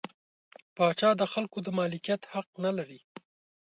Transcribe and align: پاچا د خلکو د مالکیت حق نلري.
پاچا 0.75 1.09
د 1.17 1.23
خلکو 1.33 1.57
د 1.63 1.67
مالکیت 1.77 2.21
حق 2.33 2.49
نلري. 2.63 2.99